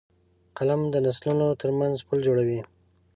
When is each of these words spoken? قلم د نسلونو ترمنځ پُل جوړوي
قلم 0.57 0.81
د 0.93 0.95
نسلونو 1.05 1.47
ترمنځ 1.61 1.95
پُل 2.07 2.19
جوړوي 2.27 2.59